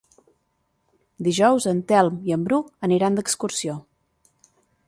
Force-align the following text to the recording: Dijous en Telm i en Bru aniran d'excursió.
Dijous 1.27 1.69
en 1.73 1.83
Telm 1.93 2.17
i 2.31 2.35
en 2.39 2.49
Bru 2.49 2.61
aniran 2.89 3.21
d'excursió. 3.21 3.81